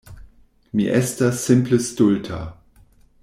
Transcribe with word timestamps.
Mi 0.79 0.87
estas 1.01 1.45
simple 1.51 1.79
stulta. 1.91 2.43